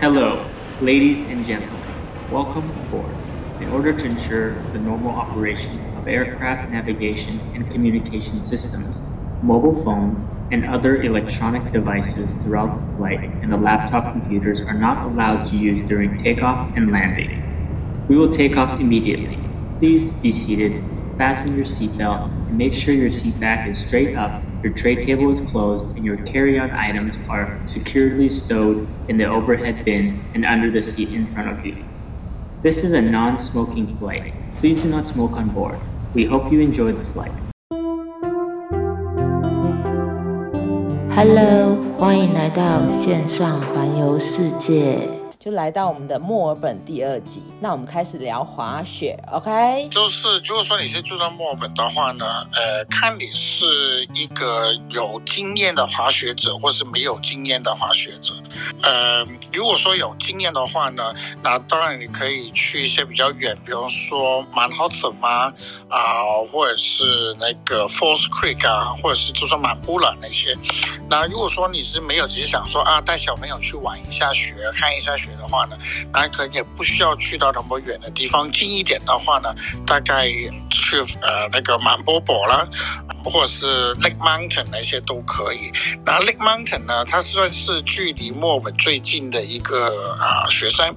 [0.00, 0.42] Hello,
[0.80, 1.78] ladies and gentlemen.
[2.30, 3.14] Welcome aboard.
[3.60, 9.02] In order to ensure the normal operation of aircraft navigation and communication systems,
[9.42, 15.04] mobile phones, and other electronic devices throughout the flight and the laptop computers are not
[15.04, 18.06] allowed to use during takeoff and landing.
[18.08, 19.38] We will take off immediately.
[19.76, 20.82] Please be seated,
[21.18, 25.31] fasten your seatbelt, and make sure your seat back is straight up, your tray table
[25.31, 30.69] is closed, and your carry-on items are securely stowed in the overhead bin and under
[30.71, 31.77] the seat in front of you.
[32.61, 34.33] This is a non-smoking flight.
[34.55, 35.77] Please do not smoke on board.
[36.13, 37.31] We hope you enjoy the flight.
[41.11, 45.18] Hello，欢迎来到线上环游世界。
[45.40, 49.88] 就来到我们的墨尔本第二集，那我们开始聊滑雪，OK？
[49.88, 58.34] 就是如果说你是住在墨尔本的话呢，呃，看你是一个有经验的滑雪者，或是没有经验的滑雪者。
[58.82, 65.50] 呃，如果说有经验的话呢，那当然你可以去一些比较远，比如说曼哈顿啊，
[65.88, 66.04] 啊，
[66.52, 70.54] 或者是那个 Falls Creek 啊，或者是就说满布朗那些。
[71.08, 75.29] 那如果说你是没有，只是想说啊，带小朋友去玩一下雪，看一下雪。
[75.36, 75.76] 的话呢，
[76.12, 79.54] 那可能也不需要去到那么远的地方，近一点的话呢，
[79.86, 80.28] 大概
[80.70, 82.66] 去呃那个满波波啦，
[83.24, 85.70] 或者是 Lake Mountain 那些都可以。
[86.04, 90.94] 那 Lake Mountain 呢，它算是距离墨尔本最近的一个啊雪山。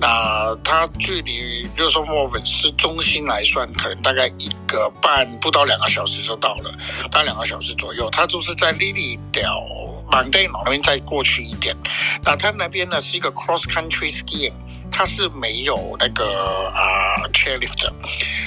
[0.00, 6.72] 那它距离，就是说墨尔本市中心来算，可能大概一个半不到两个小时就到了，
[7.10, 8.10] 大概两个小时左右。
[8.10, 9.64] 它就是在 Lily 岛
[10.12, 10.22] Lilydale。
[10.22, 11.74] 马甸那边再过去一点，
[12.22, 14.52] 那它那边呢是一个 cross country skiing，
[14.90, 17.92] 它是没有那个啊、chairlift 的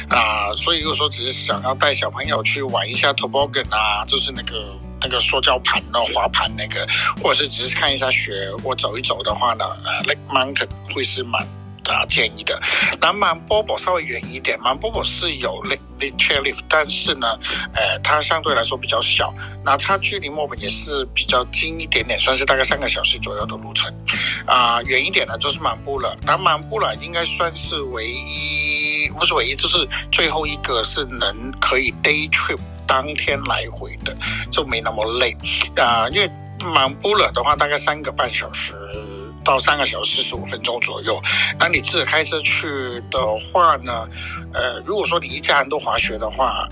[0.09, 6.87] 啊、所以如果说只是想要带小朋友去玩一下 toboggan 啊，就是那个那个塑胶盘的滑盘那个，
[7.21, 11.45] 或者是只是看一下雪或走一走的话呢，呃，Lake Mountain 会是蛮。
[11.91, 12.59] 啊，建议的。
[12.99, 17.27] 那曼波波稍微远一点，曼波波是有 lift chairlift，但是呢，
[17.73, 19.33] 呃，它相对来说比较小。
[19.63, 23.93] 那它距离墨本也是比较近一点点，算是大概三个小时左右的路程。
[24.45, 26.17] 啊、远一点呢就是曼布了。
[26.23, 34.15] 那曼布了应该算是唯一，不是唯一，就是最后一个是能可以 day trip 当天来回的，
[34.51, 35.35] 就没那么累。
[35.77, 36.29] 啊、因为
[36.73, 38.73] 曼布了的话大概三个半小时。
[39.45, 41.21] 到三个小时四十五分钟左右，
[41.59, 42.67] 那你自己开车去
[43.09, 43.19] 的
[43.53, 44.09] 话呢？
[44.53, 46.67] 呃，如果说你一家人都滑雪的话，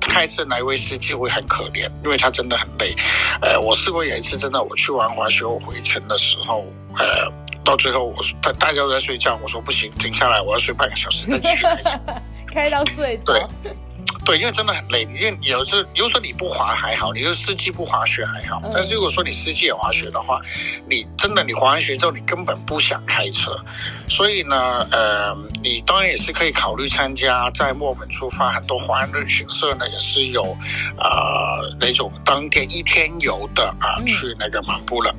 [0.00, 2.94] 开车那位司机会很可怜，因为他真的很累。
[3.40, 6.64] 呃，我试过有一次，真的我去玩滑雪，我回程的时候，
[6.98, 7.32] 呃，
[7.64, 11.98] 到最后我说大大家都在睡觉，我说不行，停下来，我要睡半个小时再继续开车，
[12.52, 13.32] 开到睡着。
[13.32, 13.72] 对。
[14.24, 15.02] 对，因为真的很累。
[15.02, 18.62] 因为有时，有时候你不滑还好，你就司机不滑雪还好。
[18.72, 20.40] 但是如果说你司机也滑雪的话，
[20.88, 23.52] 你真的你滑完雪之后，你根本不想开车。
[24.08, 30.56] 所以呢，呃，你当然也是可以考虑参加在墨尔本出发，很多华人旅行社呢也是有
[30.96, 35.12] 啊、呃、那种当天一天游的啊，去那个曼布了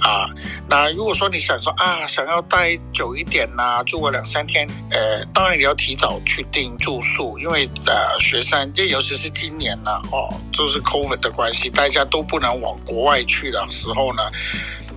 [0.00, 0.26] 啊。
[0.68, 8.42] 那如果说你想说啊，想要待久一点呐、啊，住个两三天，呃，当然你要提早去订住宿，因为呃学。
[8.48, 14.22] 三，就尤其是今年呢，哦，就是 COVID 的关系，大家都不能往国外去的时候呢，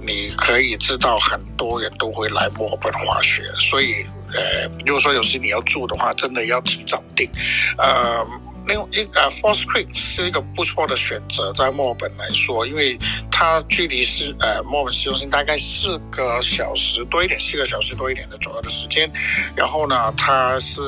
[0.01, 7.29] 你可以知道很多人都会来墨尔本滑雪，所以，呃，如果说有时你要住的话，真的要提早订，
[7.77, 8.25] 呃。
[8.67, 12.97] 另一呃，Falls Creek 是一个不错的选择，在墨尔本来说，因为
[13.31, 19.11] 它距离是呃墨尔本市中心大概四个小时多一点，四个小时多一点的左右的时间。
[19.55, 20.81] 然后呢，它是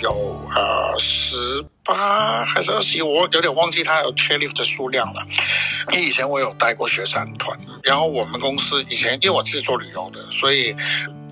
[0.00, 0.10] 有
[0.54, 5.26] 呃十八还是二十一，我有点忘记它有 chairlift 的数量了。
[5.92, 10.74] 因为以前我有带过雪山团，然后我们公司以前因为我自己做旅游的，所以。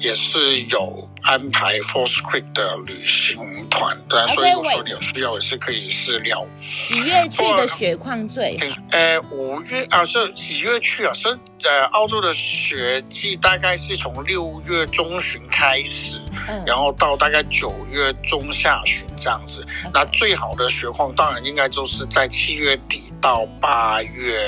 [0.01, 3.39] 也是有安排 Falls Creek 的旅行
[3.71, 6.47] 团，对，okay, 所以如果说你有需要，也是可以私聊。
[6.87, 8.59] 几月去的雪况最？
[8.91, 11.13] 呃，五月啊，是几月去啊？
[11.15, 11.29] 是
[11.65, 19.67] 呃，澳洲的雪季大概是从六月中旬开始，嗯，然后到大概九月中下旬这样子。
[19.85, 19.91] Okay.
[19.95, 24.45] 那最好的雪况当然应该就是在七月底到八月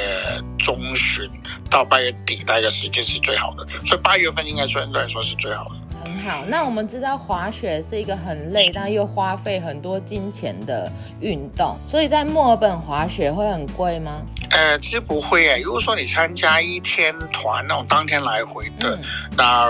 [0.58, 1.26] 中旬
[1.70, 5.85] 到八月底那个时间是最好的，所以八月份应该算来说是最好的。
[6.06, 14.22] 很好，那我们知道滑雪是一个很累但又花费很多金钱的运动，所以在墨尔本滑雪会很贵吗？
[14.50, 15.60] 呃，其实不会诶。
[15.60, 19.02] 如果说你参加一天团那种当天来回的，嗯、
[19.36, 19.66] 那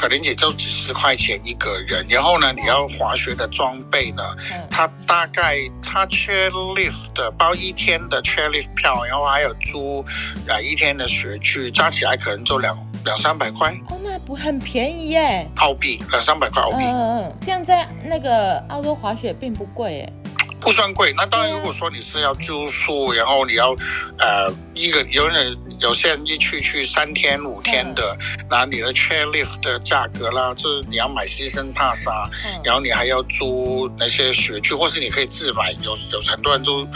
[0.00, 2.06] 可能也就几十块钱一个人。
[2.08, 10.02] 然后呢，你要滑雪的装备呢，嗯、它大概它 chairlift 的包一天的 chairlift 票，然后还有租
[10.48, 12.76] 啊一天的雪具，加起来可能就两。
[13.02, 13.70] 两三百块。
[13.88, 15.48] 哦，那不很便宜耶？
[15.56, 16.84] 澳币两三百块澳币。
[16.84, 20.12] 嗯嗯嗯，这样在那个澳洲滑雪并不贵耶。
[20.60, 23.70] 不算贵，那当然，如果说你是要住宿，然后你要，
[24.18, 28.16] 呃，一个有人有些人一去去三天五天的，
[28.48, 36.86] 那、嗯、你的 chairlift 的价格啦，就是你要买 season pass 啊，嗯、然后你还要租那些雪具，或是你可以自买，有有很多人都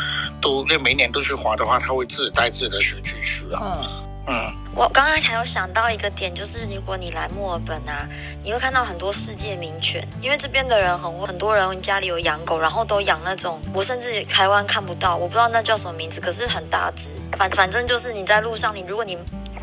[0.40, 3.60] 都因为每年都去滑的话，他会自己带自己的雪具去啊。
[3.64, 8.08] 嗯嗯，我刚刚才有想到一个点，就是如果你来墨尔本啊，
[8.42, 19.18] 你会看到很多世界名犬，因为这边的人很很多人家里有养狗，然后都养那种，我甚至台湾看不到，我不知道那叫什么名字，可是很大只，反反正就是你在路上，你如果你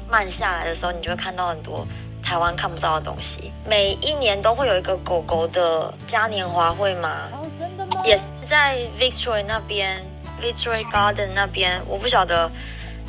[0.07, 1.87] 慢下来的时候，你就会看到很多
[2.21, 3.51] 台湾看不到的东西。
[3.67, 7.09] 每一年都会有一个狗狗的嘉年华会嘛？
[7.31, 8.03] 哦，真的吗？
[8.05, 10.05] 也是在 Victoria 那边
[10.39, 12.51] ，Victoria Garden 那边，我不晓得。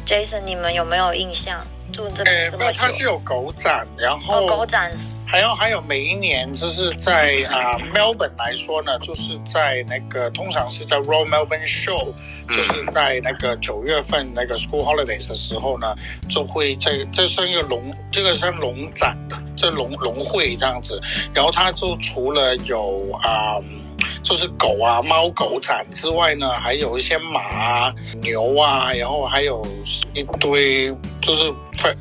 [0.06, 2.66] Jason，你们有没有印象住这边这么久？
[2.66, 4.92] 呃，它是有狗展，然后哦狗展，
[5.26, 12.12] 还有还有每一年就是在啊、呃、Melbourne 来说呢，就是在那个通常是在 Royal Melbourne Show，
[12.50, 15.94] 就是在那个九月份那个 School Holidays 的时候呢，
[16.28, 21.00] 就会在这是一个龙，这个是龙展的，这龙龙会这样子，
[21.32, 23.56] 然后它就除了有啊。
[23.56, 23.81] 呃
[24.22, 29.66] 就是狗啊，猫狗展之外呢，还有一些马啊、牛啊，然后还有
[30.14, 30.88] 一堆
[31.20, 31.52] 就是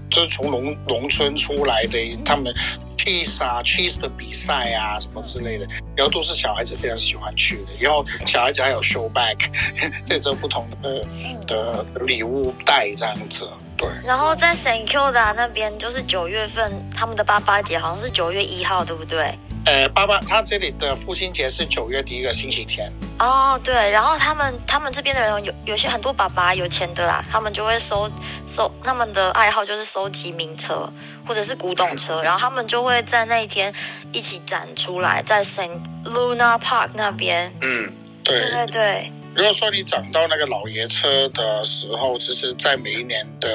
[0.09, 2.53] 就是从农农村出来的他们
[2.97, 7.71] cheese 啊 cheese 的比赛啊什么之类的，然后都是小孩子非常喜欢去的。
[7.79, 9.37] 然后小孩子还有 show bag，
[10.05, 11.05] 这这不同的
[11.47, 13.49] 的礼物袋这样子。
[13.75, 13.89] 对。
[14.05, 19.33] 然后在 St Kilda 那边，就是九月份他们的八八节好像是九月一号，对不对？
[19.65, 22.91] 呃，爸爸，他这里的父亲节是九月第一个星期天。
[23.19, 28.09] 哦，对，然后他们他们这边的人有有些很多爸爸有钱的啦，他们就会收
[28.47, 30.91] 收他们的爱好就是收集名车
[31.27, 33.71] 或者是古董车，然后他们就会在那一天
[34.11, 37.53] 一起展出来，在 Saint Luna Park 那边。
[37.61, 37.83] 嗯，
[38.23, 39.11] 对对对对。
[39.33, 43.49] 如果说你讲到那个老爷车的时候，其实，在每一年的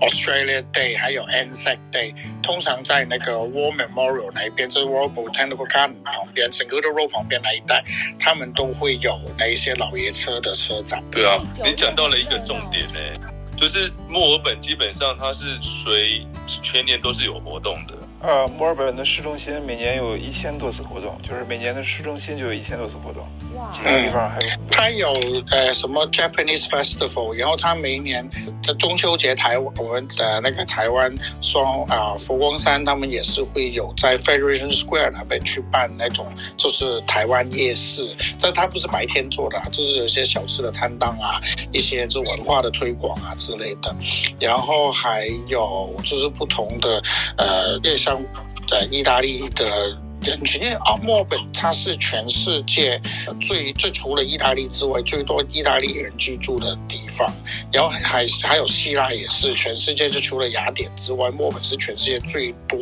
[0.00, 2.14] Australia Day 还有 Anzac Day，
[2.44, 7.82] 通常在那个 War Memorial 那一边，就是 Royal Botanical Garden 旁边，整个的 road 旁边那一带，
[8.20, 11.02] 他们都会有那一些老爷车的车展。
[11.10, 16.24] 对啊，你讲到了一个重点呢，就是墨尔本基本上它是随
[16.62, 17.94] 全年都是有活动的。
[18.26, 23.24] 呃，墨尔本的市中心每年有一千多次活动，就是每年的市中心就有一千多次活动。
[23.70, 28.28] 其他地方还有，它有呃什么 Japanese Festival，然后它每一年
[28.62, 36.26] 在中秋节，台湾我们的那个台湾双啊佛光山，他们也是会有在 Federation Square 那边去办那种
[36.56, 41.40] 就是台湾夜市，但它不是白天做的，就是有一些小吃的摊档啊，
[41.72, 43.94] 一些就文化的推广啊之类的，
[44.40, 47.02] 然后还有就是不同的
[47.36, 49.98] 呃，也像在意大利的。
[50.22, 53.00] 人群，因为啊，墨尔本它是全世界
[53.40, 57.32] 最最除了意大利之外最多意大利人居住的地方，
[57.70, 62.78] 然后还还有希腊也是全世界就除了雅典之外，墨尔本是全世界最多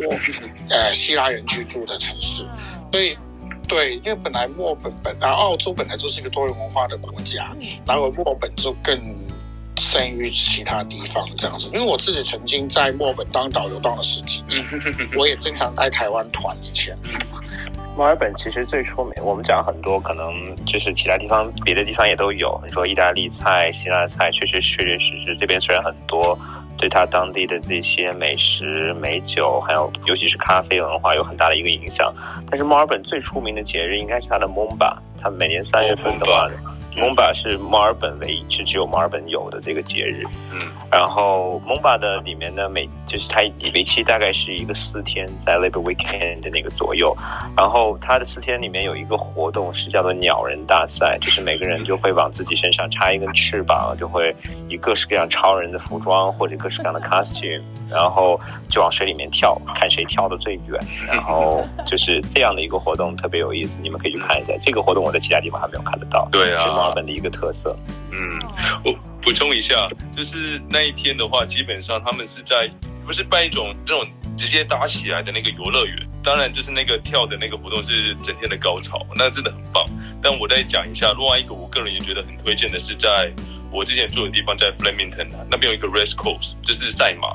[0.71, 2.47] 呃希腊人居住的城市，
[2.91, 3.15] 所以
[3.69, 7.55] 对，因为本来墨尔本本啊澳洲本来就是一个多元文化的国家，
[7.85, 8.97] 然后墨尔本就更。
[9.77, 14.63] 胜于其他地方这样子，因为我自己曾经在墨尔本当导游当了十几年，
[15.17, 16.97] 我也经常带台湾团以前。
[17.97, 20.33] 墨尔本其实最出名，我们讲很多，可能
[20.65, 22.61] 就是其他地方别的地方也都有。
[22.67, 26.37] 你说意大利菜、希腊菜，确实确确实实这边虽然很多，
[26.77, 32.13] 对它当地的这些美食、美酒，还有尤其是咖啡文化有很大的一个影响。
[32.51, 36.49] 但是墨尔本最出名的节日应该是它的 Moomba，它每年三月份的话。
[36.97, 40.23] Moomba 是墨尔本唯一，是只有墨尔本有的这个节日。
[40.53, 43.41] 嗯，然后 Moomba 的里面呢，每就是它
[43.73, 47.17] 为期大概是一个四天，在 Labour Weekend 的那个左右。
[47.57, 54.35] 然后它的四天里面有一个活动是叫做鸟人大赛，就是每个人就会往自己身上插一根翅膀，就会
[54.69, 60.81] 以各式各样超人的服装或者各式各样的 costume，然后就往水里面跳，看谁跳的最远。
[61.11, 64.53] 然后就是这样的一个活动特别有意思，你们可以去看一下。
[64.61, 66.29] 这个活动我在其他地方还没有看得到。
[66.31, 66.84] 对啊。
[66.85, 67.77] 墨尔本的一个特色，
[68.11, 68.39] 嗯，
[68.85, 72.71] 我补充一下，就是那一天的话，基本上他们是在
[73.07, 79.85] 不是办一种那种直接搭起来的那个游乐园，当然就是那个跳的那个活动是整天的高潮，那真的很棒。
[80.23, 83.33] 但我再讲一下，另外一个我个人也觉得很推荐的是，在
[83.71, 87.29] 我之前住的地方，在 Flemington 那边有一个 Race Course，就是赛马，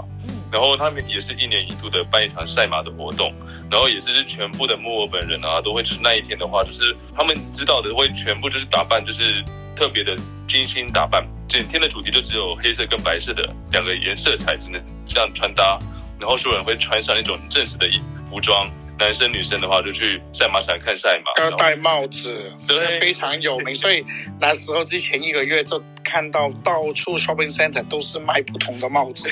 [0.51, 3.33] 然后他们也是一年一度的办一场赛马的活动。
[3.69, 9.43] 然后也是全部的墨尔本人啊，都会就是那一天的话，就是他们知道的会全部就是打扮，就是
[9.75, 11.25] 特别的精心打扮。
[11.47, 15.79] 整天的主题就只有黑色跟白色的两个颜色彩，只能这样穿搭。
[16.19, 17.87] 然后所有人会穿上那种正式的
[18.29, 18.69] 服装。
[18.99, 23.73] 男生女生的话，就去赛马场看赛马，要戴帽子，对，非常有名。
[23.73, 24.03] 所以
[24.41, 29.29] 那时候之前一个月就看到到处 shopping center 都是卖不同的帽子。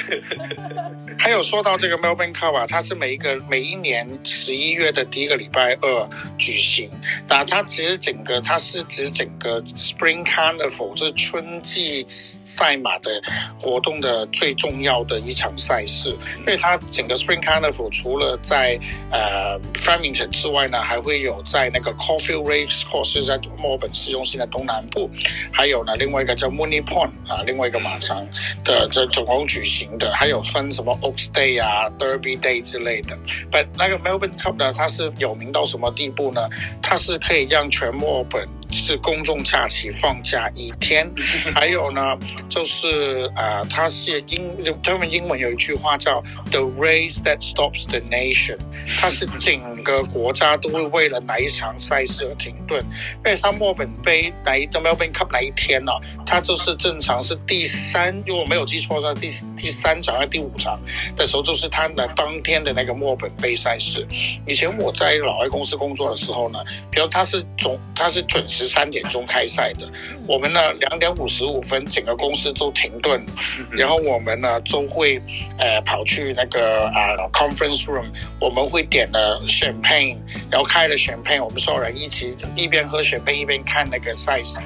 [1.20, 6.90] 还有说到这个 Melbourne Cup 啊，它是每一个每一年十一月的第一个礼拜二举行。
[7.28, 12.06] 那它其实整个它是指整个 Spring Carnival，就是春季
[12.46, 13.22] 赛马的
[13.60, 16.12] 活动的最重要的一场赛事。
[16.40, 18.80] 因为它整个 Spring Carnival 除了在
[19.12, 25.10] 呃 Flemington 之外呢，还会有在那个 Caulfield Race Course 在墨尔本市中心的东南部，
[25.52, 28.28] 还有呢另外一个叫 Moonee Point 啊，另外一个马场
[28.64, 33.16] 的这总共举行的，还有分什么 Oaks Day 啊，Derby Day 之类的。
[33.52, 36.50] But 那个 Melbourne Cup 呢，它是有名到什么地步呢？
[36.82, 38.48] 它是可以让全墨尔本。
[38.72, 41.10] 是公众假期放假一天，
[41.56, 42.18] 还有呢，
[42.50, 46.22] 就是呃，它是英，他们英文有一句话叫
[46.52, 48.58] "The race that stops the nation"，
[49.00, 52.84] 它是整个国家都会为了哪一场赛事而停顿。
[53.26, 56.00] 因为它墨本杯哪一个 Melbourne Cup 哪一天呢、啊？
[56.26, 60.80] 它就是正常是第三，如果没有记错的话，第第三场还是第五场
[61.16, 64.06] 的时候，就是它的当天的那个墨本杯赛事。
[64.46, 66.60] 以前我在老外公司工作的时候呢，
[66.92, 68.57] 比如它是总，它是准时。
[68.58, 69.88] 十三点钟开赛的，
[70.26, 73.24] 我们呢两点五十五分整个公司都停顿，
[73.72, 75.22] 然后我们呢都会
[75.60, 78.08] 呃跑去那个啊、呃、conference room，
[78.40, 80.18] 我们会点了 champagne，
[80.50, 84.58] 然后开了 champagne，我们所有人一起一边喝 champagne 一边看那个赛事。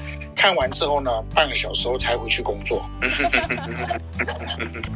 [0.41, 2.83] 看完之后呢，半个小时后才回去工作。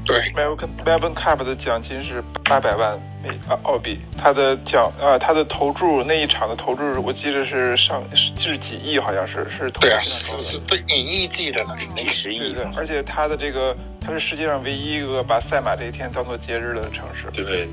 [0.03, 3.29] 对，Melbourne Melbourne Cup 的奖金是八百万美
[3.61, 12.39] 澳币，他的奖啊，他的投注那一场的投注，我记得是上是几亿，好像是是投对啊，是是对以亿计的呢，几十亿。
[12.39, 17.29] 对对，而且他的这个，他是世界上唯一一个把赛马这一天当做节日的城市。
[17.31, 17.67] 对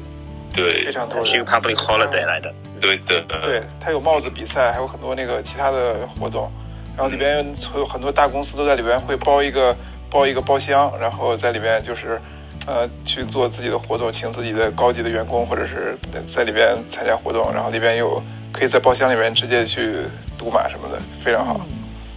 [0.52, 1.26] 对，非常多人。
[1.26, 2.52] 是 Public Holiday 来的。
[2.82, 3.22] 对的。
[3.42, 6.52] 对，他有帽子比赛，还有很多那个其他的活动。
[6.96, 7.44] 然后里边
[7.74, 9.74] 有很多大公司都在里边会包一个
[10.10, 12.20] 包一个包厢，然后在里边就是，
[12.66, 15.96] 呃，去做自己的活动，请自己的高级的员工或者是
[16.28, 18.22] 在里边参加活动，然后里边有
[18.52, 19.94] 可以在包厢里面直接去
[20.38, 21.58] 赌马什么的，非常好。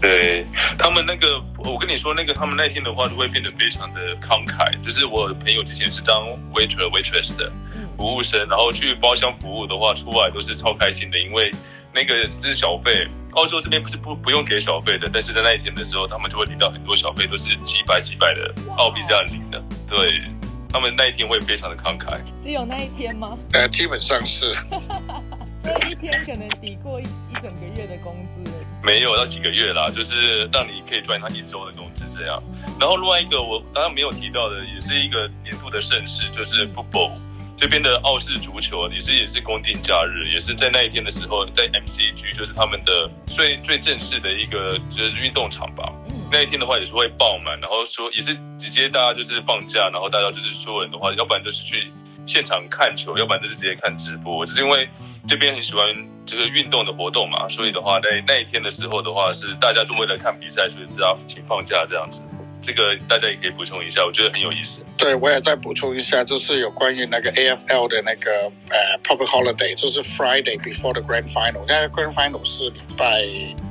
[0.01, 0.46] 对
[0.77, 4.77] 他们那个，我跟你说那个，他们那天的话就会变得非常的慷慨。
[4.84, 7.50] 就是我朋友之前是当 waiter waitress 的
[7.96, 11.50] 服务生，然后去包厢服务的话，出来都是超开心的，因为。
[11.98, 19.62] 那个就是小费，澳洲这边不是不不用给小费的，但是在那一天的时候，他们就会领到很多小费，都是几百几百的澳币这样领的。
[19.89, 20.22] 对，
[20.70, 22.18] 他们那一天会非常的慷慨。
[22.42, 23.38] 只有那一天吗？
[23.54, 24.54] 呃，基本上是。
[24.56, 28.50] 所以一天可能抵过一一整个月的工资。
[28.84, 32.42] 没有，要几个月啦，就是让你可以赚他一周的工资这样。
[32.80, 37.12] 然后另外一个我刚刚没有提到的，也是一个年度的盛事，就是 football。
[37.55, 45.91] 这边的澳式足球也是也是公定假日，也是在那一天的时候，在 MCG 就是他们的最最正式的一个就是运动场吧。
[46.29, 51.89] 那一天的话也是会爆满，然后说也是直接大家就是放假，然后大家就是所有人的话，要不然就是去
[52.25, 54.45] 现场看球，要不然就是直接看直播。
[54.45, 54.89] 只是因为
[55.25, 55.85] 这边很喜欢
[56.25, 62.21] 这个运动的活动嘛，所以的话在那一天的时候的话是大家就为了看比赛，所以大家请放假这样子。
[62.65, 64.84] 这个大家也可以补充一下，我觉得很有意思。
[64.98, 68.31] 对，我也再补充一下，就是有关于那个 AFL 的那个
[68.69, 71.65] 呃 Public Holiday，就是 Friday before the Grand Final。
[71.67, 73.22] 现在 Grand Final 是礼拜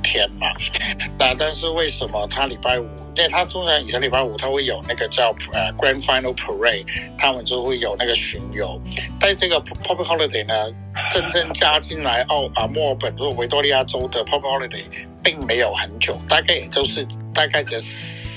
[0.01, 0.47] 天嘛？
[1.19, 3.04] 那但是为什么他礼拜五？
[3.15, 6.85] 因为他通常以前礼拜五他会有那个叫呃 Grand Final Parade，
[7.17, 8.79] 他们就会有那个巡游。
[9.19, 10.53] 但这个 Public Holiday 呢，
[11.11, 14.83] 真正加进来澳啊墨尔本或维多利亚州的 Public Holiday
[15.23, 17.77] 并没有很久，大概也就是大概只。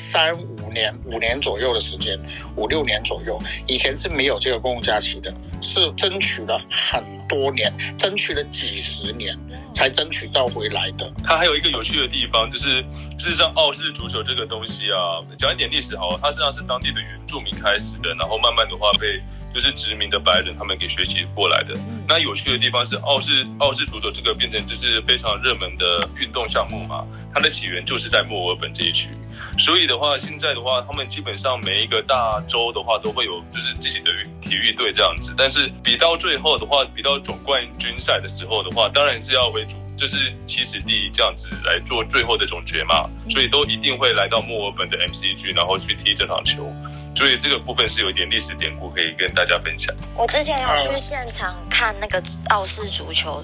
[0.08, 2.18] 三五年，五年左右的时间，
[2.56, 9.37] 五六年左右，以前是没有这个公共假期的，是争取了很多年，争取了几十年
[9.72, 11.12] 才争取到回来的。
[11.25, 12.82] 它还有一个有趣的地方，就是
[13.18, 19.22] 事实上澳式足球这个东西啊，讲一点历史好，它实际上是当地的原住民开始的，然后慢慢的话被。
[19.58, 21.74] 就是殖民的白人他们给学习过来的。
[22.06, 27.04] 那有趣的地方是，澳式澳式足球这个变成就是非常热门的运动项目嘛。
[27.34, 29.10] 它的起源就是在墨尔本这一区，
[29.58, 35.34] 所以的话，现在的话，他们基本上每一个大洲的话都会有就是自己的体育队这样子。
[35.36, 43.10] 但是比到最后的话，比到总冠军赛的时候的话，当然是要为主，就是起始地这样子来做最后的总决嘛。
[43.28, 46.72] 所以都一定会来到墨尔本的 MCG，然后去踢这场球。
[47.18, 49.92] 所以这个部分是有一点历史典故可以跟大家分享。
[50.14, 53.42] 我之前有去现场看那个澳式足球，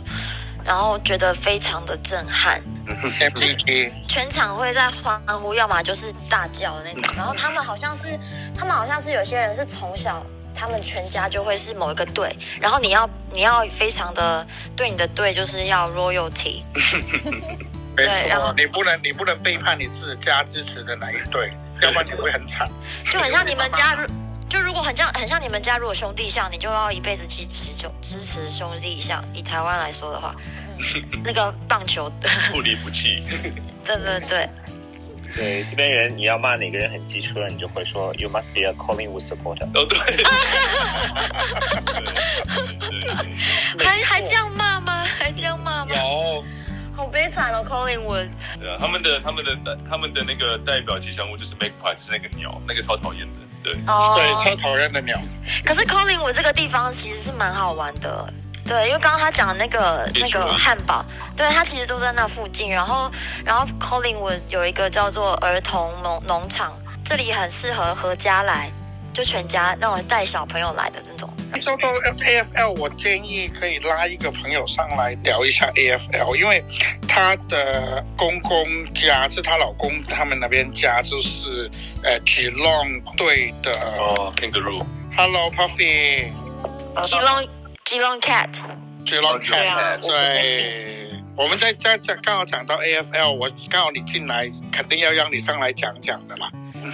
[0.65, 2.63] 然后觉得非常的震撼。
[4.07, 7.17] 全场会在欢呼，要么就是大叫的那种。
[7.17, 8.17] 然后他们好像是，
[8.57, 16.63] 他们好像是有些人是从小他们全家就会是某一个队，然后你要你要非常的对你的队就是要 royalty。
[17.97, 21.53] 没对然后错，你不能你不能背叛你自家支持的那一队，
[21.85, 22.69] 要不然你会很惨。
[23.11, 23.97] 就很像你们家，
[24.49, 29.25] 就如果很像很像你们家，如果兄弟像，你就要一辈子去支就支持兄弟像。
[29.33, 30.35] 以台湾来说的话，
[31.25, 33.23] 那个棒球的，不离不弃。
[33.85, 34.49] 对 对对，
[35.37, 39.67] 对这边人，你要骂哪个人很机车，你就会说 You must be a Collingwood supporter。
[39.75, 39.99] 哦，对。
[42.89, 45.05] 对对对还还这样骂吗？
[45.19, 45.95] 还这样骂吗？
[45.95, 46.45] 有，
[46.97, 48.29] 好悲惨哦，Collingwood。
[48.61, 53.41] 对啊，他们的他们的他们的那个代表吉祥物就是 Magpie，是那个鸟，那个超讨厌的。
[53.63, 55.19] 对，哦，对，超讨厌的鸟。
[55.65, 58.33] 可是 Collingwood 这个地方其实是蛮好玩的，
[58.67, 62.71] 对，因为刚刚他讲的那个那个汉堡，对，他其实都在那附近。
[62.71, 63.11] 然后，
[63.45, 66.73] 然后 Collingwood 有一个叫做儿童农农场，
[67.03, 68.71] 这里很适合合家来，
[69.15, 71.31] 就全家那种带小朋友来的这种。
[71.55, 76.63] 说到 AFL，我建议可以拉一个朋友上来聊一下 AFL，因为
[77.09, 81.71] 她的公公家是她老公他们那边家就是
[82.03, 83.71] 呃 Geelong 队的。
[83.99, 84.85] 哦，Kangaroo。
[85.17, 86.27] Hello Puffy。
[86.97, 87.49] Geelong
[87.85, 88.51] Geelong Cat。
[89.07, 90.01] Geelong Cat。
[90.01, 96.51] 对，我们在在在刚好讲到 AFL，我刚好你进来，肯定要让你上来讲讲的嘛。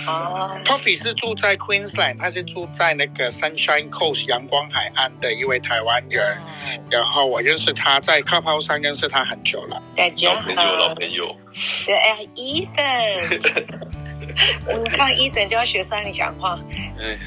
[0.07, 0.61] 哦。
[0.65, 6.39] Puffy 是住在 Queensland，他是住在那个 Sunshine Coast 阳光海岸的一位台湾人。
[6.91, 9.83] 然后我认识他在 Clubhouse 上认识他很久了。
[9.97, 11.37] 大家好，老朋友，老朋友。
[11.87, 13.79] 对，哎呀，Ethan，
[14.67, 16.59] 我们看 Ethan 就要学三里讲话。
[16.99, 17.19] 嗯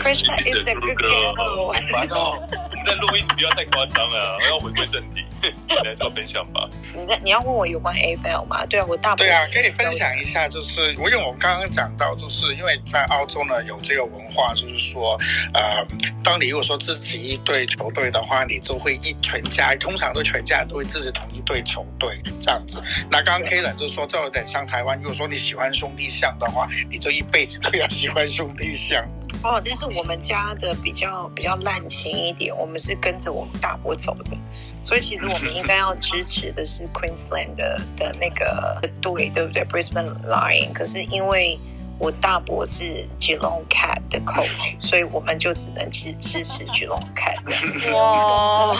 [0.00, 1.34] Krista is a good girl。
[1.36, 4.36] 我们在录音，不要太夸张啊！
[4.42, 5.24] 我要回归正题，
[5.84, 6.68] 来做分享吧。
[6.94, 8.64] 你你要问我有关 AFL 吗？
[8.66, 15.16] 对啊，我大对啊，可以分享一下，就是因为我们刚刚讲到，就是因为在澳洲呢有这个文化，就是说，
[15.54, 15.86] 呃，
[16.24, 22.82] 当你如果说自己一队球队的话，你就会一全家，通常都全家都会支持同一队球队这样子。
[23.10, 29.04] 那刚刚 Kalen 就说，这有点像台湾，如果说你喜欢兄弟象的话，你就一辈子都要喜欢兄弟象。
[29.42, 34.36] 哦，但是我们家的比较比较滥情一点，我们是跟着我们大伯走的，
[34.82, 40.72] 所以其实我们应该要支持的是 Queensland 的的那个队，对不对？Brisbane Line，。
[40.72, 41.58] 可是因为
[41.98, 42.84] 我大伯是
[43.18, 47.92] Geelong Cat 的 coach， 所以我们就只能支支持 Geelong Cat。
[47.94, 48.76] 哇，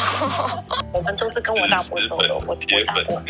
[0.92, 2.34] 我们都是跟我大伯走的。
[2.34, 3.22] 我我大伯，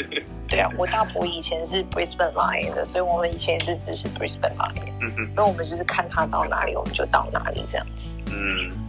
[0.49, 4.93] 对啊，我大伯以前是 Brisbane Lion 的，所以我们以前也是支持 Brisbane Lion。
[5.01, 8.17] 嗯哼，因为我们就是看他到哪里，我们就到哪里这样子。
[8.31, 8.82] 嗯，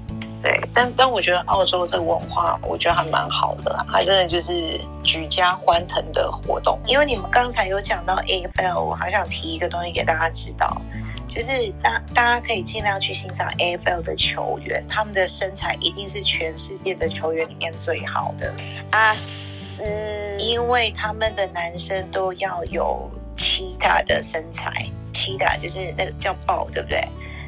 [0.43, 6.77] 对，但但我觉得澳洲这个文化，我觉得还蛮好的，还真的就是举家欢腾的活动。
[6.85, 10.81] 因为你们刚才有讲到 AFL，我好想提一个东西给大家知道，
[11.29, 18.53] 就是大大家可以尽量去欣赏 AFL 的球员，他们的身材一定是全世界的球员里面最好的
[18.91, 24.69] 啊是，因为他们的男生都要有 cheetah 的身材
[25.13, 27.01] ，cheetah 就是那个叫豹，对不对？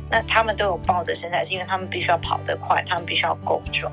[0.10, 3.92] 那他们都有豹的身材，是因为他们必须要跑得快，他们必须要够壮，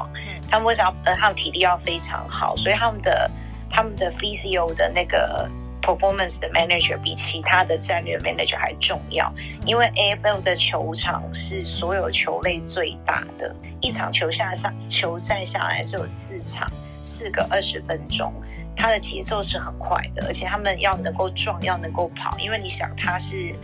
[0.49, 0.95] 他们为什么？
[1.05, 3.31] 呃，他们体力要非常好，所以他们的
[3.69, 9.33] 他们的 physio 的那个 performance 的 manager 比其他的战略 manager 还重要，
[9.65, 16.71] 因为 AFL 的球场是所有球类最大的，一场球下上球赛下来是有四场，
[17.01, 18.33] 四个二十分钟，
[18.77, 23.55] 它的节奏是很快的，而且他们要能够撞，要能够跑，因为你想他是。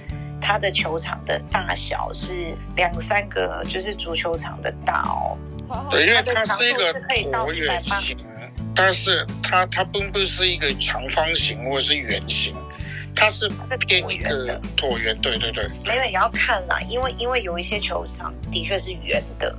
[0.49, 5.37] 它的球场的大小是两三个，就是足球场的大哦。
[5.91, 8.17] 对，因为它是一个椭圆形，
[8.75, 12.57] 但是它它并不是一个长方形或者是圆形，
[13.15, 13.47] 它是
[13.87, 15.15] 偏一个椭圆。
[15.21, 19.55] 对对对，没有也要看啦，因为因为有一些球场的确是圆的，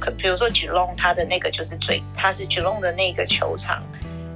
[0.00, 3.82] 可比如说 Geelong 它的那个就是最，它是 Geelong 的那个球场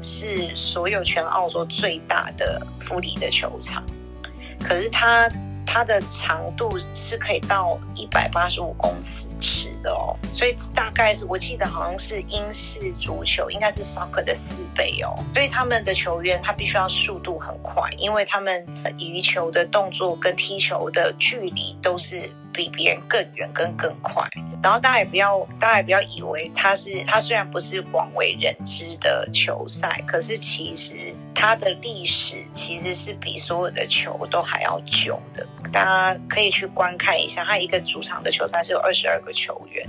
[0.02, 3.82] 是所有全澳洲最大的福利的球场，
[4.62, 5.30] 可是它。
[5.66, 15.18] 它的长度是可以到一百八十五公尺尺的哦，所以大概是我记得好像是英式足球，应该是 soccer 的四倍哦。
[15.34, 24.26] 所以他们的球员他必须要速度很快，因为他们移球的动作跟踢球的距离都是比别人更远跟更快。
[24.62, 30.94] 然后大家也不要，大家也不要以为它是，它虽然不是广为人知的球赛，可是其实
[31.34, 35.46] 它的历史其实是比所有的球都还要久的。
[35.70, 39.86] 大家可以去观看一下，它一个主场的球赛是有二十二个球员，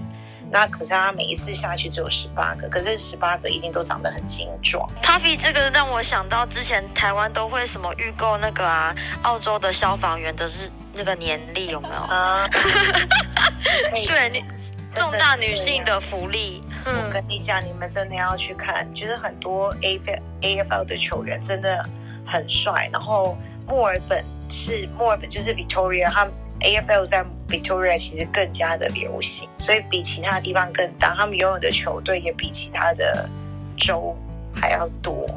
[0.51, 4.89] 那可是他每一次下去只有十八个，可是十八个一定都长得很精壮。
[5.03, 11.95] Puffy 这个让我想到之前台湾都会什么预购那个啊，澳洲的消防员的日那个年历有没有？
[11.95, 12.47] 啊，
[14.07, 14.43] 对你。
[14.87, 16.63] 重大女性的福利。
[16.85, 21.83] 我跟你讲，你们真的要去看，就是很多 AFL 的球员真的
[22.23, 22.87] 很帅。
[22.93, 23.35] 然后
[23.67, 31.15] 墨尔本是墨尔本，就是 Victoria，他们 AFL 在 Victoria 其实更加的流行，所以比其他地方更大。
[31.15, 33.27] 他们拥有的球队也比其他的
[33.75, 34.15] 州
[34.53, 35.27] 还要多。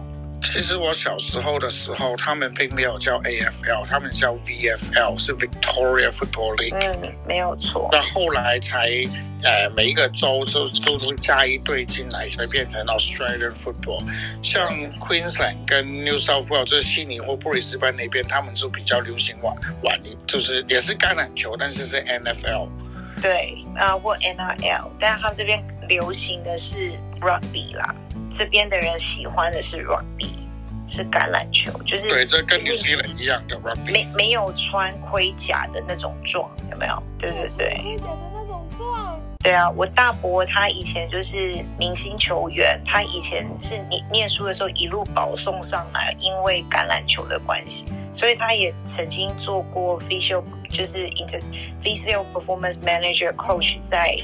[0.40, 6.74] 其实我小时候的时候，他们并没有叫 AFL，他们叫 VFL，是 Victoria Football League。
[6.80, 7.88] 嗯，没有错。
[7.92, 8.88] 那后来才
[9.42, 14.04] 呃，每一个州就都会加一队进来，才变成 Australian Football。
[14.42, 14.66] 像
[14.98, 22.70] Queensland 跟 New South Wales，就是悉尼或布里斯班那边，他们就比较流行玩玩，就是也是橄榄球，但是是 NFL。
[23.20, 27.94] 对啊，或 NRL，但是他们这边流行的是 Rugby 啦。
[28.30, 30.32] 这边的人喜欢的是 rugby，
[30.86, 37.02] 是橄榄球，就是对，这跟纽西兰一样的 rugby，没没有穿盔甲的那种壮，有没有？
[37.18, 39.20] 对对对，盔甲的那种壮。
[39.42, 51.40] 对啊，我大伯他以前就是明星球员，他以前是念念书的时候一路保送上来，因为橄榄球的关系，所以他也曾经做过 physio，就是 inter
[51.80, 54.14] physio performance manager coach 在。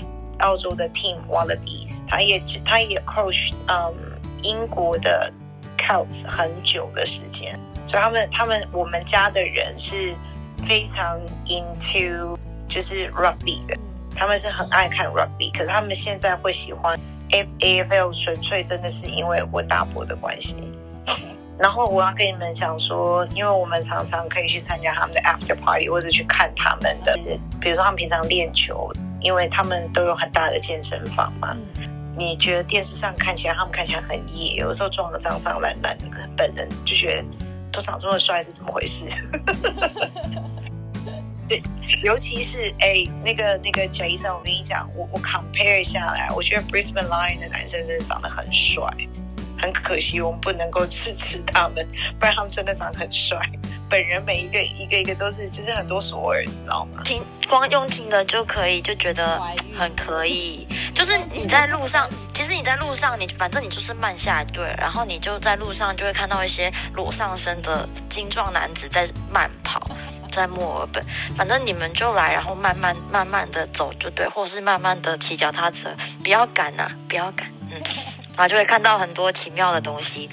[0.40, 3.94] 澳洲的 team Wallabies，他也他也 coach 嗯
[4.42, 5.32] 英国的
[5.76, 10.14] Celts 很久的时间，所以他们他们我们家的人是
[10.62, 13.76] 非常 into 就是 rugby 的，
[14.14, 16.98] 他们是很爱看 rugby，可是他们现在会喜欢
[17.30, 20.56] AFL 纯粹真的是因为我大伯的关系。
[21.56, 27.16] 然后我要跟你们讲说，因为我们常常可以去参加他们的 after party，或者去看他们的，
[27.60, 28.90] 比如说他们平常练球。
[29.24, 31.56] 因为他们都有很大的健身房嘛，
[32.16, 37.24] 你觉得电视上看起来他们看起来很野，有的时候装得脏脏烂烂的，可是本人就觉得
[37.72, 39.06] 都长这么帅是怎么回事？
[41.48, 41.62] 对，
[42.02, 48.82] 尤其是哎，那个那个贾医生，我跟你讲，我我 compare 下来，我觉得 Brisbane Lion 的男生真的长得很帅，
[49.58, 51.86] 很可惜我们不能够支持他们，
[52.18, 53.38] 不然他们真的长得很帅。
[53.88, 57.00] 本人每一个一个一个都是，就是很多索尔，你知道吗？
[57.04, 59.40] 听光用听的就可以，就觉得
[59.76, 60.66] 很可以。
[60.94, 69.90] 就是你在路上，其实你在路上，你反正你就是慢下来，对，然后你就在路上就会看到一些裸上身的精壮男子在慢跑，
[70.30, 71.04] 在墨尔本。
[71.36, 77.80] 反正你们就来，然后慢慢慢慢的走就对，或是慢慢的骑脚踏车，不要赶呐、啊，不要赶，嗯，
[78.36, 80.28] 然后就会看到很多奇妙的东西。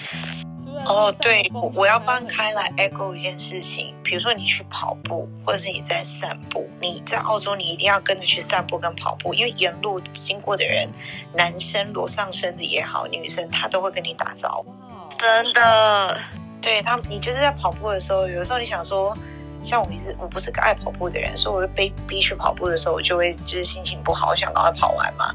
[0.85, 10.89] 哦，对，我要帮开来 echo 一件事情，比如说你去跑步，或者是你在散步，你在澳洲你一定要跟着去散步跟跑步，因为沿路经过的人，
[11.37, 14.73] 男生裸上身的也好，女生他都会跟你打招呼，
[15.17, 16.17] 真的，
[16.61, 19.17] 对他，你就是在跑步的时候，有的时候你想说，
[19.61, 25.33] 像我一直我不是个爱跑步的人，所以我被逼去跑步的时候，我就会就是心情不好，我想赶快跑完嘛。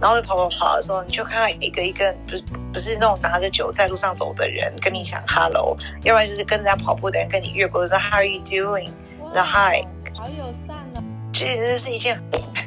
[0.00, 8.90] 然后跑跑跑的时候，你就看到一个一个不是不是那种拿着酒在路上走的人跟你讲 hello，要不然就是跟人家跑步的人跟你越过说 how are you doing，
[9.34, 9.84] 然后 hi，
[10.14, 11.02] 好友善呢。
[11.32, 12.20] 其实这是一件，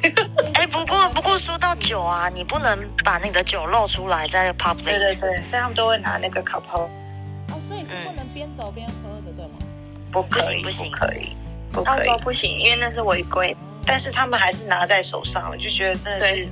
[0.54, 4.84] 哎，不过不过说到酒啊，你不能把那个酒露出来在 public。
[4.84, 6.62] 对对对，所以他们都会拿那个 cup。
[6.72, 6.88] 哦，
[7.68, 9.58] 所以是不能边走边喝的，对吗？
[10.10, 11.36] 不不行，不行，不可以，
[11.72, 13.56] 不可以，不行，因为那是违规。
[13.84, 16.48] 但是他们还是拿在手上，我就觉得真的是。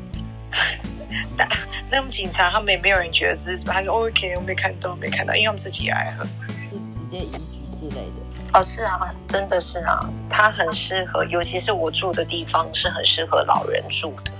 [1.36, 1.46] 那
[1.90, 8.12] 那么警察他们也没有人觉得是什么，他说 OK，我没看到，没看到，因为他们自己也爱喝，是直接移居之类的。
[8.52, 14.32] 哦，是啊，真的是啊，它很适合，尤其是我住的地方是很适合老人住的。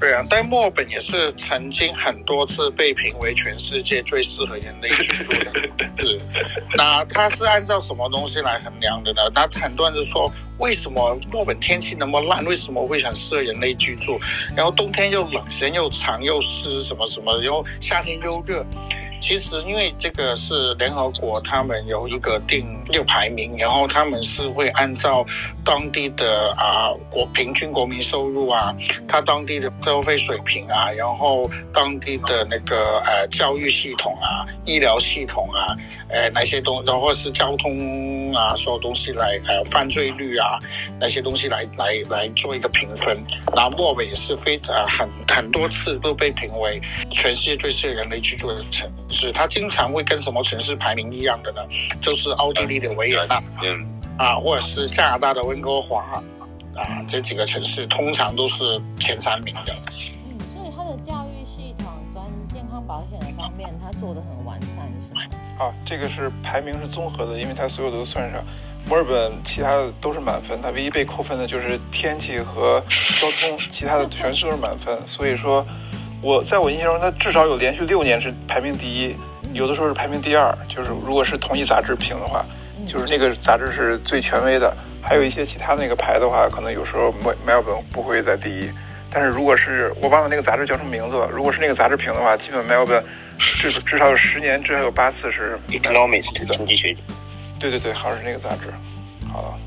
[0.00, 5.52] 对啊，但墨尔本也是曾经很多次被评为全世界最适合人类居住的。
[6.00, 6.18] 是，
[6.76, 9.22] 那它是按照什么东西来衡量的呢？
[9.32, 10.28] 那很多人就说，
[10.62, 12.44] 为什么墨本天气那么烂？
[12.44, 14.16] 为什么会很适合人类居住？
[14.54, 18.64] 然后冬天又冷，时间又长又湿，什么什么，然后夏天又热。
[19.20, 25.24] 其实，因为这个是联合国，他们有一个定六排名，然后他们是会按照
[25.64, 28.74] 当地的啊国平均国民收入啊，
[29.06, 35.76] 他当地的消费水平啊，然后当地的那个呃教育系统啊、医疗系统啊，
[36.08, 40.58] 呃那些东，然后是交通啊，所有东西来呃犯罪率啊
[41.00, 43.16] 那些东西来来来做一个评分。
[43.54, 48.90] 那墨尔本也是非常很很多次都被评为全世界最适合人类居住的城。
[49.08, 51.60] 市，它经常会跟什么城市排名一样的呢？
[52.00, 56.22] 就是奥地利的维也纳，嗯，啊，或者是加拿大的温哥华，
[56.74, 59.74] 啊，这几个城市通常都是前三名的。
[59.74, 62.22] 嗯，所以它的教育系统跟
[62.54, 65.38] 健康保险的方面，它做的很完善，是吗？
[65.58, 68.40] 啊，这个是排名是综合的，因为它所有的都算上。
[68.88, 72.80] 墨尔本其他的都是满分，它唯一被扣分的就是天气和
[73.20, 74.98] 交通，其他的全是都是满分。
[75.06, 75.64] 所以说，
[76.20, 79.14] 我在我印象中，它至少有连续六年是排名第一，
[79.52, 80.52] 有的时候是排名第二。
[80.68, 82.44] 就是如果是同一杂志评的话，
[82.86, 84.74] 就是那个杂志是最权威的。
[85.02, 88.70] 还有一些其他那个牌的话，可能有时候墨墨尔本不会在第一。
[89.10, 93.04] 但是如果是我忘了那个杂志叫什么名字了，如果是那个杂志评的话，基本墨尔本
[93.38, 96.96] 至至少有十年，至少有八次是 Economist 经济学。
[97.60, 98.72] 对对对，好像是那个杂志。
[99.30, 99.58] 好了，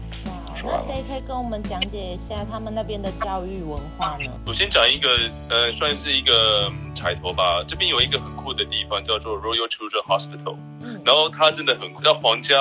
[0.56, 0.86] 说完了。
[0.88, 4.32] 那谁可以跟我们讲解一下他们那边的教育文化呢？
[4.48, 5.10] 我先讲一个，
[5.50, 7.64] 呃，算是一个彩头吧。
[7.68, 10.58] 这边有一个很酷的地方，叫做 Royal Children Hospital。
[10.82, 11.00] 嗯。
[11.06, 12.56] 然后它真的很酷，叫皇家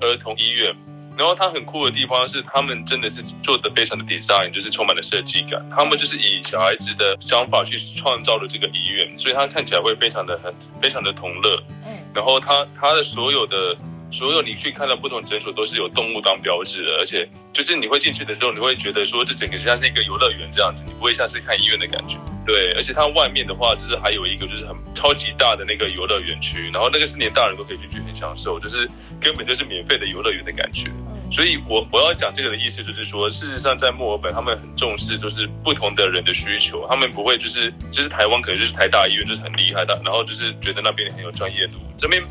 [0.00, 0.74] 儿童医院。
[1.16, 5.64] 然后它很酷的地方是，他们真的是做的非常的 design，就是充满了设计感。
[5.70, 11.62] 他们就是以小孩子的想法去创造了这个医院，所以它看起来会非常的很，非常的同乐。
[11.84, 11.92] 嗯。
[12.12, 13.76] 然后它它的所有的。
[14.14, 22.16] 所有你去看到不同诊所都是有动物当标志的，而且就是你会进去的时候，你会觉得说这整个像是一个游乐园这样子，你不会像是看医院的感觉。
[22.46, 28.88] 对，而且它外面的话，就是还有一个就是很超级大的那个游乐园区，然后那个是连大人都可以进去很享受，就是
[29.20, 30.88] 根本就是免费的游乐园的感觉。
[31.32, 42.22] 所以我我要讲这个的意思就是说，事实上在墨尔本他们很重视就是不同的人的需求，他们不会就是就是台湾可能就是台大医院就是很厉害的，然后就是觉得那边很有专业度，这边。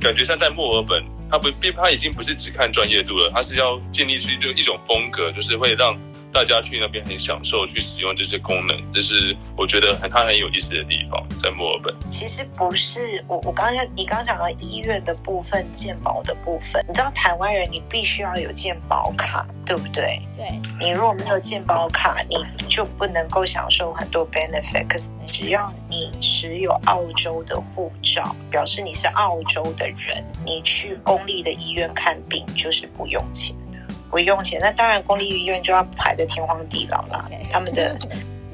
[0.00, 5.96] 感觉像在墨尔本，他不，他已经不是只看专业度了，他是要建立出就一种风格，就是会让
[6.32, 11.94] 大家去那边很享受去使用这些功能，这是我觉得很他很有意思的地方，在墨尔本。
[12.08, 20.04] 其实不是我，我刚刚你刚刚讲到医院的部分，健保的部分，你知道台湾人你必须要有健保卡，对不对？
[20.36, 20.48] 对。
[20.80, 22.36] 你如果没有健保卡，你
[22.68, 24.86] 就不能够享受很多 benefit。
[24.88, 25.08] 可是
[25.40, 33.78] 只要你持有澳洲的护照，表示你是澳洲的人，你去公立的医院看病就是不用钱的，
[34.10, 34.60] 不用钱。
[34.60, 37.26] 那当然，公立医院就要排得天荒地老了。
[37.48, 37.98] 他们的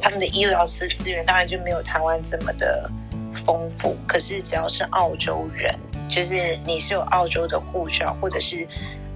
[0.00, 2.88] 他们的医疗资资源当然就没有台湾这么的
[3.34, 3.96] 丰富。
[4.06, 5.68] 可是只要是澳洲人，
[6.08, 8.62] 就是你是有澳洲的护照，或者是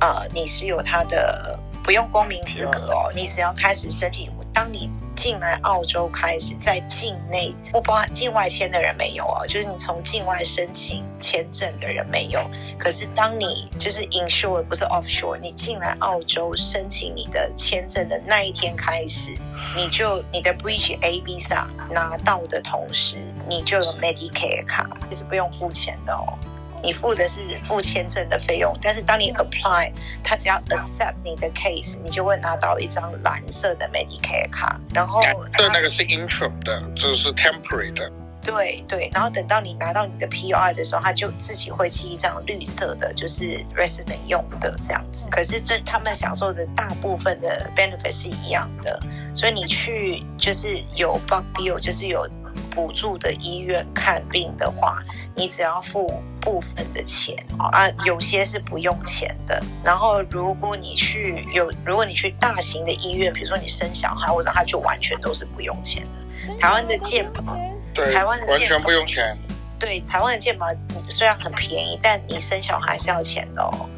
[0.00, 1.56] 啊、呃，你是有他的。
[1.83, 4.30] 不用公民资格哦，你只要开始申请。
[4.52, 12.40] 当你进来澳洲开始，在境内不包含境外签的人没有哦，就是你从境外申请签证的人没有。
[12.79, 19.37] 可是当你就是 inshore 不是 offshore，你进来澳洲申请你的签证的那一天开始，
[19.77, 23.16] 你就你的 British A Visa 拿到的同时，
[23.49, 26.38] 你就有 Medicare 卡，其实不用付钱的哦。
[26.83, 34.81] 你付的是付签证的费用，但是当你 apply，他只要 accept 你的 case，你就会拿到一张蓝色的 Medicare 卡。
[34.95, 35.23] 然后
[35.57, 38.11] 对，那个是 interim 的，这是 temporary 的。
[38.43, 43.45] 对对，然后等到你拿到你的 PR 的时候，他就自己会寄一张绿色的，就是
[43.77, 45.29] resident 用的这样子。
[45.31, 48.99] 可是这他们享受的大部分的 benefit 是一样的，
[49.35, 52.27] 所以你去就是有 bulk bill，就是有。
[52.71, 55.03] 补助的医院看病的话，
[55.35, 59.63] 你只要付部分的钱啊，有些是不用钱的。
[59.85, 66.57] 然后如果你去有，如果你去大型的医院，比如说你生小孩，或者他就完全都是不用钱的。
[66.59, 67.57] 台湾的健保，
[67.95, 69.39] 对，台湾的健保完全不用钱。
[69.79, 70.67] 对，台湾的健保
[71.09, 73.89] 虽然很便宜，但你生小孩是要钱的哦。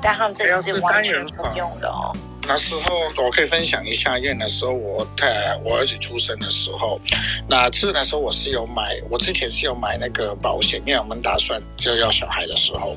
[0.00, 2.16] 但他们这里是完全不用的哦。
[2.46, 7.00] 那时候我可以分享一下，因为那时候我太我儿子出生的时候，
[7.48, 12.96] 那这那时候我是有买，我之前是有买那个保险，因为我们打算就要小孩的时候，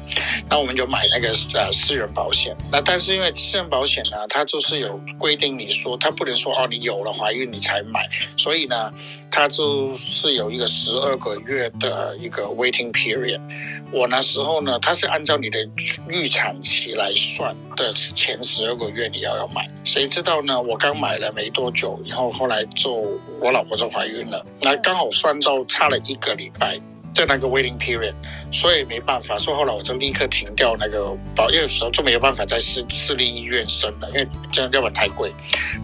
[0.49, 2.55] 那我们就买那个呃私人保险。
[2.71, 8.91] 那但是因为私人保险呢，它就是有规定，你说它不能说哦，你有了怀孕你才买，所以呢，
[9.29, 13.39] 它就是有一个十二个月的一个 waiting period。
[13.91, 15.59] 我那时候呢，它是按照你的
[16.09, 20.61] 预产期来算的前十二个月你要要买，谁知道呢？
[20.61, 22.91] 我刚买了没多久，然后后来就
[23.39, 26.77] 我老婆就怀孕了，那刚好算到差了一个礼拜
[27.13, 28.13] 在那个 waiting period，
[28.51, 35.31] 所以没办法，所以后来我就立刻停掉那个保，因为有时候就没有办法在私私立医院生了，因为这样要不然太贵，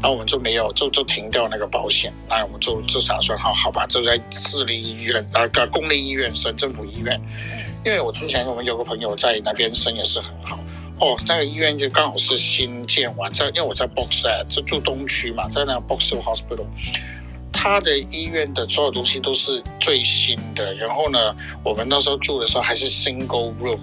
[0.01, 7.19] 然后我们就没有就就停掉那个保险，那我们就就打算好好吧，就在私立医院啊，个公立医院生，政府医院。
[7.83, 10.59] 因为我之前我们有个朋友在那边生也是很好
[11.01, 16.65] 哦，那个医院就刚好是新建完，在因为我在 Box 啊就住东区嘛，在那个 Box Hospital，
[17.51, 20.73] 他的医院的所有东西都是最新的。
[20.75, 23.79] 然后呢，我们那时候住的时候还是 Single Room。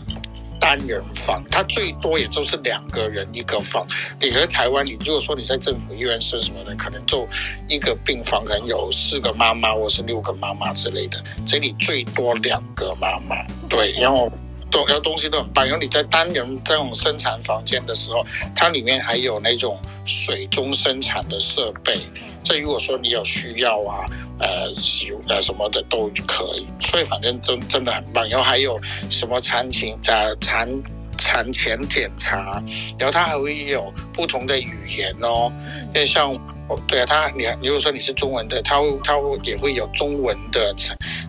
[0.61, 3.87] 单人房，它最多也就是两个人一个房。
[4.21, 7.25] 你和台湾，你如果说你在政府医院生什么的，可能就
[7.69, 11.23] 一个病房可能有四个妈妈或是六个妈妈之类的。
[11.47, 13.37] 这里最多两个妈妈，
[13.69, 13.93] 对。
[14.01, 14.29] 然后
[14.71, 15.65] 都要东西都很棒。
[15.65, 21.99] 然后你在单人这种生产房间的时候，它里面还有那种水中生产的设备。
[22.43, 24.07] 这如果说你有需要啊，
[24.39, 26.67] 呃，洗呃什么的都可以。
[26.81, 28.29] 所以反正真真的很棒。
[28.29, 30.69] 然后还有什么产前呃产
[31.17, 32.63] 产前检查，
[32.99, 35.53] 然后它还会有不同的语言哦，
[35.95, 36.39] 因为像。
[36.69, 40.75] 哦，对啊，他你如果说你是中文的，他会他会也会有中文的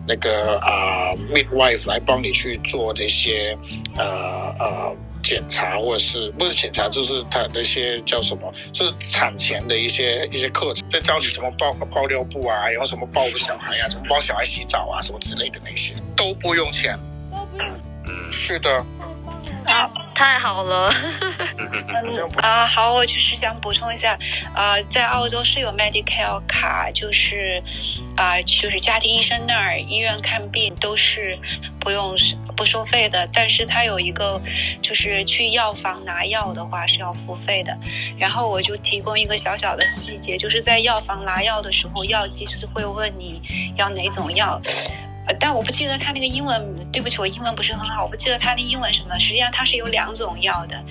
[0.08, 3.58] 那个啊、呃、midwife 来帮你去做这些
[3.98, 17.00] 呃呃检查，或者是不是检查，就是他那些叫什么，就是产前的一些一些课程，在教你怎么包包尿布啊，然后什么抱个小孩啊，怎么帮小孩洗澡啊，什么之类的那些都不用钱，
[17.32, 17.68] 都不用，
[18.08, 18.86] 嗯，是的。
[19.70, 20.92] 好， 太好了。
[22.42, 24.18] 啊，好，我就是想补充一下，
[24.54, 27.62] 啊，在澳洲是有 Medicare 卡，就是
[28.16, 31.36] 啊，就是家庭医生那儿医院看病都是
[31.80, 32.16] 不用
[32.56, 34.42] 不收费的，但是他有一个
[34.82, 37.78] 就是去药房拿药的话是要付费的。
[38.18, 43.42] 然后我就提供一个小小的细节，就是在药房拿药的时候，药剂师会问你
[43.78, 44.60] 要哪种药。
[45.40, 49.20] 但我不记得他那个英文，对不起，我英文不是很好，我不记得他的英文什么。
[49.20, 50.84] 实际上它是有两种药的，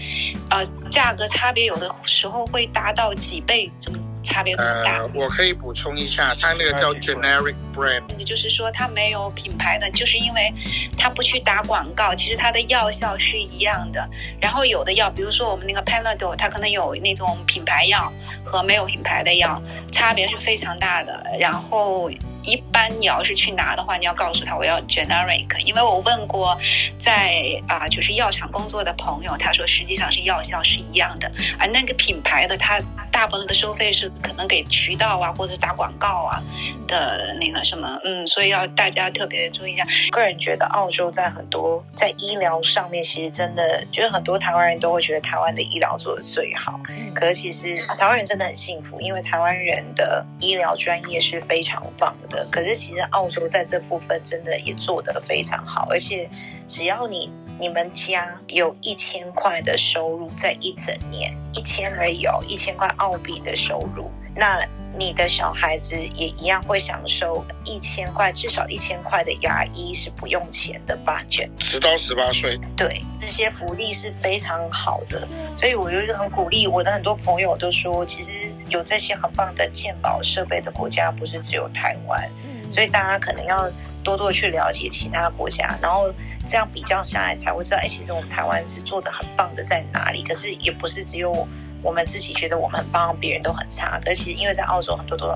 [0.51, 4.99] 呃，价格差别有的时候会达到几倍，这么差别很大。
[4.99, 10.53] 呃，我可以补充一下，它那个叫 generic brand，那个就是说它没有品牌的，就是因为
[10.97, 14.09] 它不去打广告，其实它的药效是一样的。
[14.41, 18.13] 然后有的药，比如说我们那个 Panadol，它可能有那种品牌药
[18.45, 21.25] 和没有品牌的药，差别是非常大的。
[21.41, 22.11] 然后。
[22.49, 26.59] 一般你要是去拿的话，你要告诉他我要 generic，因为我问过
[26.99, 32.81] 在啊就是药厂工作的朋友，他说实际上是药效是一样的，而那个品牌的他
[33.19, 36.41] 大部分的收费是可能给渠道啊或者打广告啊
[36.87, 39.85] 的那个什么，嗯，所以要大家特别注意一下。
[40.13, 46.79] 个人觉得澳洲在很多在医疗上面，其实真的觉得很多台湾人都会觉得台湾的医疗做的最好，
[47.13, 52.47] 可是其实台湾人真的很幸福，因为台湾人的医疗专业是非常棒的。
[52.53, 56.31] 可是其实澳洲在这部分真的也做得非常好，而且
[56.69, 64.59] 只要你你们家有一千块的收入，在一整年一千而已哦，一千块澳币的收入，那。
[64.99, 78.33] 你的小孩子也一样会享受一千块，至少一千块的牙医是不用钱的 budget，十到十八岁，对，这些福利是非常好的，所以我就很鼓励我的很多朋友都说，其实
[78.71, 82.29] 有这些很棒的健保设备的国家不是只有台湾，
[82.69, 83.71] 所以大家可能要
[84.09, 86.11] 多多去了解其他国家，然后
[86.47, 91.47] 这样比较下来才会知道，哎，其实我们台湾是做得很棒的在哪里，可是也不是只有。
[91.81, 94.01] 我们自己觉得我们很棒，别人都很差。
[94.01, 95.33] 可是其实因为在澳洲很多都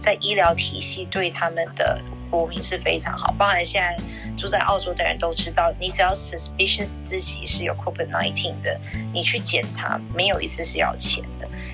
[0.00, 3.96] 在医疗体系对他们的国民是非常好，包含现在
[4.36, 8.80] 住在澳洲的人都知道，你只要 suspicious 自己是有 COVID-19 的，
[9.12, 11.22] 你去检查没有一次是要钱。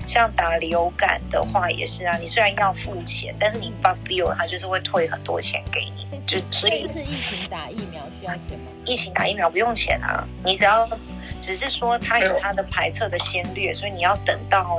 [0.05, 6.07] 像打流感的话也是啊，你虽然要付钱，但是你 bug bill 他就是会退很多钱给你。
[6.25, 6.87] 就所以疫
[7.19, 8.71] 情打疫苗需要钱吗？
[8.85, 10.87] 疫情打疫苗不用钱啊，你只要。
[11.39, 14.77] 只是说它有它的排测的先略，所以你要等到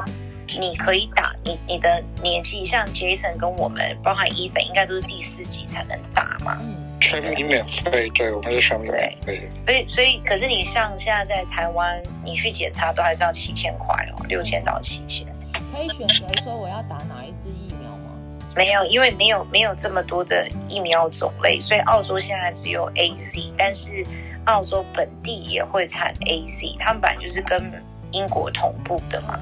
[0.61, 6.57] 你可以打你你的年纪，像 Jason 跟我们，包含 Ethan，应该都是第四级才能打嘛。
[7.03, 9.51] 全民免费，对，我们是全民免费。
[9.67, 15.27] 所以所以，可是你像现在在台湾，你去检查都还是要七千块哦，六千到七千。
[15.75, 18.13] 可以选择说我要打哪一支疫苗吗？
[18.55, 24.07] 没有，因为没有没有这么多的疫苗种类，所以澳洲现在只有 A C，但是。
[24.47, 27.63] 澳洲本地也会产 A C，他们本来就是跟
[28.11, 29.39] 英国同步的嘛。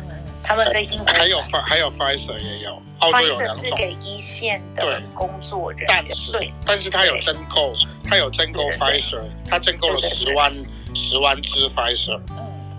[0.50, 7.72] 他们跟英国还有还有 Pfizer 也有，Pfizer 是给一线的工作人员，但是对，但是他有增购，
[8.04, 10.52] 他有增购 Pfizer，他增购了十万
[10.92, 12.20] 十万支 Pfizer。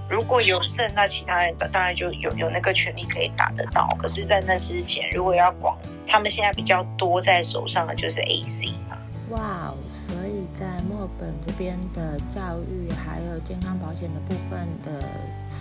[0.10, 3.88] 如果有剩，那其他人的当然就有有那个权利可以打得到。
[3.98, 8.98] 可是，在那之前，如果要广，他们现在比较多在手上的就是 A C 嘛。
[9.30, 10.42] 哇所以。
[10.54, 15.02] 在墨本这边的教育还有健康保险的部分的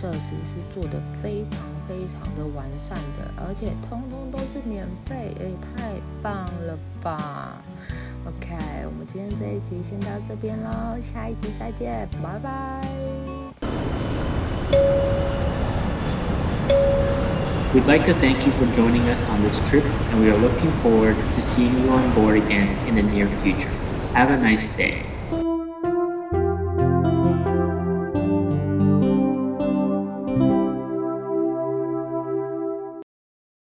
[0.01, 5.93] 设施是做的非常非常的完善的，而且通通都是免费，也太
[6.23, 7.53] 棒了吧
[8.25, 12.81] ！OK，我们今天这一集先到这边喽，下一集再见，拜拜。
[17.75, 21.15] We'd like to thank you for joining us on this trip, and we are looking forward
[21.35, 23.69] to seeing you on board again in the near future.
[24.15, 25.10] Have a nice day.